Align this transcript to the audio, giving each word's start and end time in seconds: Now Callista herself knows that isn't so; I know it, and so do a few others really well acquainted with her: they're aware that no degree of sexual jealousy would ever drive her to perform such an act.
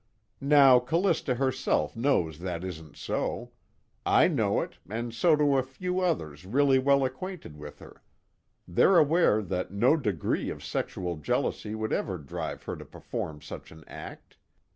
Now 0.39 0.79
Callista 0.79 1.35
herself 1.35 1.95
knows 1.95 2.39
that 2.39 2.63
isn't 2.63 2.97
so; 2.97 3.51
I 4.03 4.27
know 4.27 4.59
it, 4.61 4.79
and 4.89 5.13
so 5.13 5.35
do 5.35 5.55
a 5.57 5.61
few 5.61 5.99
others 5.99 6.43
really 6.43 6.79
well 6.79 7.05
acquainted 7.05 7.55
with 7.55 7.77
her: 7.77 8.01
they're 8.67 8.97
aware 8.97 9.43
that 9.43 9.69
no 9.69 9.95
degree 9.95 10.49
of 10.49 10.65
sexual 10.65 11.17
jealousy 11.17 11.75
would 11.75 11.93
ever 11.93 12.17
drive 12.17 12.63
her 12.63 12.75
to 12.77 12.83
perform 12.83 13.43
such 13.43 13.69
an 13.69 13.83
act. 13.87 14.37